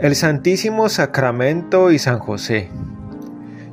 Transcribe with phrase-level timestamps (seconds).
[0.00, 2.70] El Santísimo Sacramento y San José.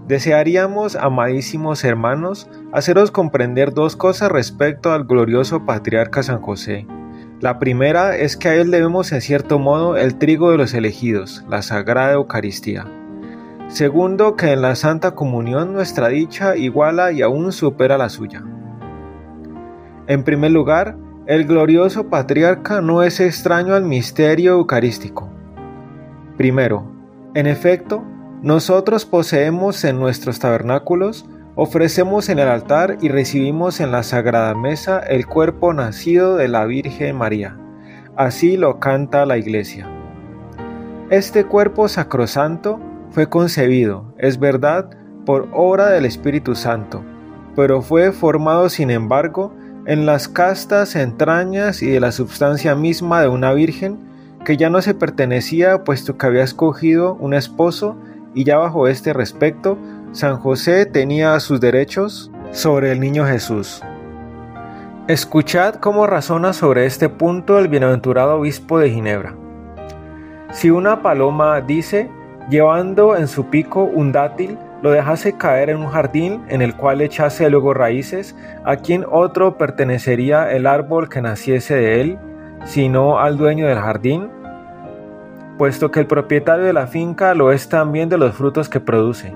[0.09, 6.85] Desearíamos, amadísimos hermanos, haceros comprender dos cosas respecto al glorioso patriarca San José.
[7.39, 11.45] La primera es que a él debemos en cierto modo el trigo de los elegidos,
[11.47, 12.85] la Sagrada Eucaristía.
[13.69, 18.43] Segundo, que en la Santa Comunión nuestra dicha iguala y aún supera la suya.
[20.07, 25.36] En primer lugar, el glorioso patriarca no es extraño al misterio eucarístico
[26.37, 26.85] Primero,
[27.33, 28.03] en efecto,
[28.43, 34.99] nosotros poseemos en nuestros tabernáculos, ofrecemos en el altar y recibimos en la sagrada mesa
[34.99, 37.57] el cuerpo nacido de la Virgen María.
[38.15, 39.87] Así lo canta la Iglesia.
[41.09, 42.79] Este cuerpo sacrosanto
[43.09, 44.91] fue concebido, es verdad,
[45.25, 47.03] por obra del Espíritu Santo,
[47.55, 49.55] pero fue formado sin embargo
[49.87, 53.97] en las castas entrañas y de la substancia misma de una virgen
[54.47, 57.97] que ya no se pertenecía puesto que había escogido un esposo
[58.33, 59.77] y ya bajo este respecto
[60.13, 63.83] San José tenía sus derechos sobre el niño Jesús.
[65.09, 69.35] Escuchad cómo razona sobre este punto el bienaventurado obispo de Ginebra.
[70.53, 72.09] Si una paloma dice,
[72.49, 77.01] llevando en su pico un dátil, lo dejase caer en un jardín en el cual
[77.01, 78.33] echase luego raíces,
[78.63, 82.17] ¿a quién otro pertenecería el árbol que naciese de él,
[82.63, 84.36] sino al dueño del jardín?
[85.57, 89.33] Puesto que el propietario de la finca lo es también de los frutos que produce.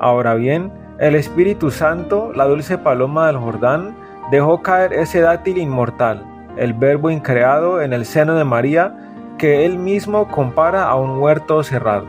[0.00, 3.96] Ahora bien, el Espíritu Santo, la dulce paloma del Jordán,
[4.30, 6.24] dejó caer ese dátil inmortal,
[6.56, 8.94] el verbo increado en el seno de María,
[9.38, 12.06] que él mismo compara a un huerto cerrado.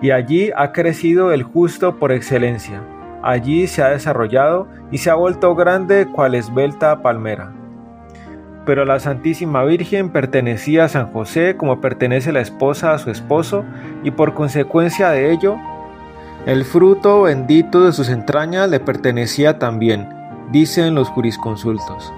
[0.00, 2.82] Y allí ha crecido el justo por excelencia,
[3.22, 7.52] allí se ha desarrollado y se ha vuelto grande cual esbelta palmera
[8.64, 13.64] pero la Santísima Virgen pertenecía a San José como pertenece la esposa a su esposo,
[14.02, 15.56] y por consecuencia de ello,
[16.46, 20.08] el fruto bendito de sus entrañas le pertenecía también,
[20.50, 22.12] dicen los jurisconsultos.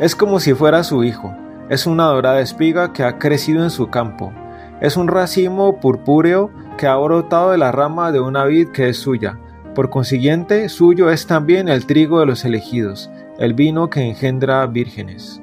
[0.00, 1.34] Es como si fuera su hijo,
[1.68, 4.32] es una dorada espiga que ha crecido en su campo,
[4.80, 8.98] es un racimo purpúreo que ha brotado de la rama de una vid que es
[8.98, 9.38] suya.
[9.74, 15.42] Por consiguiente, suyo es también el trigo de los elegidos, el vino que engendra vírgenes.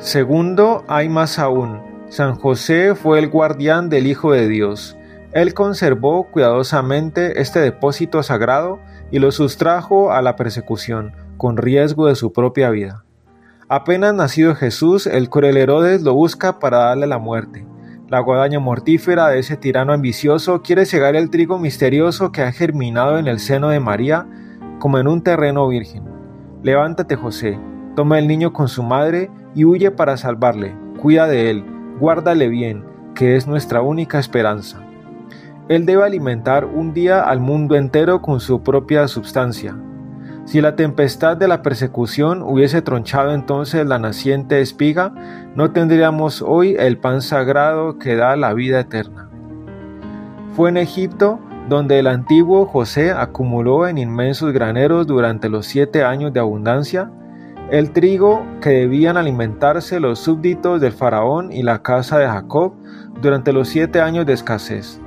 [0.00, 1.82] Segundo, hay más aún.
[2.08, 4.96] San José fue el guardián del Hijo de Dios.
[5.32, 8.80] Él conservó cuidadosamente este depósito sagrado
[9.10, 13.04] y lo sustrajo a la persecución, con riesgo de su propia vida.
[13.68, 17.66] Apenas nacido Jesús, el cruel Herodes lo busca para darle la muerte.
[18.08, 23.18] La guadaña mortífera de ese tirano ambicioso quiere cegar el trigo misterioso que ha germinado
[23.18, 24.26] en el seno de María
[24.78, 26.04] como en un terreno virgen.
[26.62, 27.60] Levántate, José,
[27.94, 31.64] toma el niño con su madre y huye para salvarle, cuida de él,
[31.98, 32.84] guárdale bien,
[33.14, 34.80] que es nuestra única esperanza.
[35.68, 39.76] Él debe alimentar un día al mundo entero con su propia substancia.
[40.44, 45.14] Si la tempestad de la persecución hubiese tronchado entonces la naciente espiga,
[45.54, 49.28] no tendríamos hoy el pan sagrado que da la vida eterna.
[50.56, 56.32] Fue en Egipto donde el antiguo José acumuló en inmensos graneros durante los siete años
[56.32, 57.12] de abundancia
[57.70, 62.72] el trigo que debían alimentarse los súbditos del faraón y la casa de Jacob
[63.22, 65.00] durante los siete años de escasez.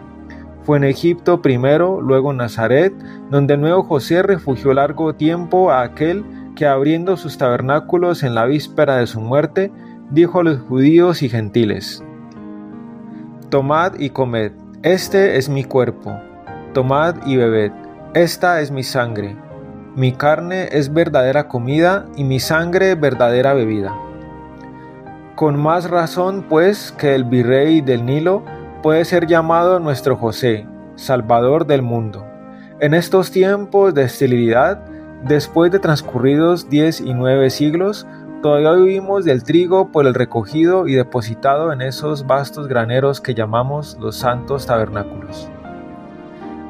[0.64, 2.94] Fue en Egipto primero, luego en Nazaret,
[3.30, 6.24] donde el nuevo José refugió largo tiempo a aquel
[6.56, 9.70] que abriendo sus tabernáculos en la víspera de su muerte,
[10.12, 12.02] dijo a los judíos y gentiles,
[13.50, 14.54] Tomad y comed,
[14.84, 16.18] este es mi cuerpo,
[16.74, 17.74] tomad y bebed,
[18.14, 19.36] esta es mi sangre
[19.96, 23.94] mi carne es verdadera comida y mi sangre verdadera bebida.
[25.36, 28.44] Con más razón, pues, que el virrey del Nilo
[28.82, 32.26] puede ser llamado nuestro José, Salvador del mundo.
[32.80, 34.84] En estos tiempos de esterilidad,
[35.24, 38.08] después de transcurridos diez y nueve siglos,
[38.42, 43.98] todavía vivimos del trigo por el recogido y depositado en esos vastos graneros que llamamos
[44.00, 45.50] los santos tabernáculos.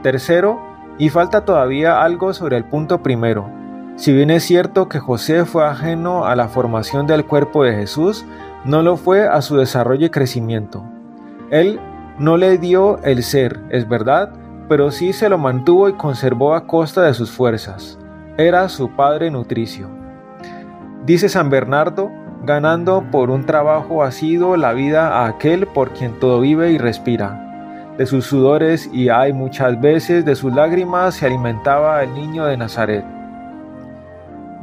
[0.03, 3.49] Tercero, y falta todavía algo sobre el punto primero.
[3.95, 8.25] Si bien es cierto que José fue ajeno a la formación del cuerpo de Jesús,
[8.65, 10.83] no lo fue a su desarrollo y crecimiento.
[11.51, 11.79] Él
[12.17, 14.31] no le dio el ser, es verdad,
[14.67, 17.99] pero sí se lo mantuvo y conservó a costa de sus fuerzas.
[18.37, 19.87] Era su padre nutricio.
[21.05, 22.09] Dice San Bernardo,
[22.43, 27.42] ganando por un trabajo asiduo la vida a aquel por quien todo vive y respira
[27.97, 32.57] de sus sudores y hay muchas veces de sus lágrimas se alimentaba el niño de
[32.57, 33.05] Nazaret.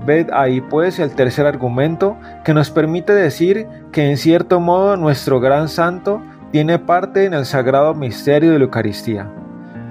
[0.04, 5.40] Ved ahí pues el tercer argumento que nos permite decir que en cierto modo nuestro
[5.40, 9.28] gran santo tiene parte en el sagrado misterio de la Eucaristía.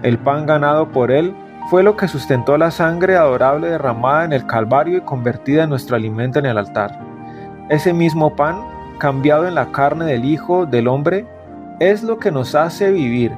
[0.01, 1.33] El pan ganado por Él
[1.69, 5.95] fue lo que sustentó la sangre adorable derramada en el Calvario y convertida en nuestro
[5.95, 6.99] alimento en el altar.
[7.69, 8.61] Ese mismo pan,
[8.97, 11.27] cambiado en la carne del Hijo del Hombre,
[11.79, 13.31] es lo que nos hace vivir.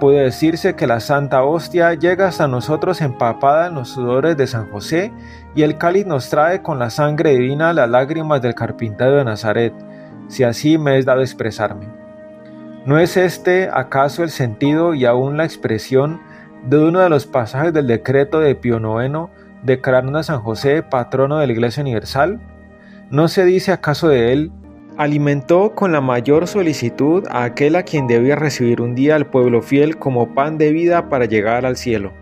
[0.00, 4.70] Puede decirse que la Santa Hostia llega hasta nosotros empapada en los sudores de San
[4.70, 5.12] José
[5.56, 9.74] y el cáliz nos trae con la sangre divina las lágrimas del carpintero de Nazaret,
[10.28, 11.88] si así me es dado expresarme.
[12.86, 16.20] ¿No es este acaso el sentido y aún la expresión
[16.64, 19.30] de uno de los pasajes del decreto de Pío IX
[19.64, 22.40] declarando a San José patrono de la Iglesia Universal?
[23.10, 24.52] ¿No se dice acaso de él
[24.98, 29.62] alimentó con la mayor solicitud a aquel a quien debía recibir un día al pueblo
[29.62, 32.12] fiel como pan de vida para llegar al cielo.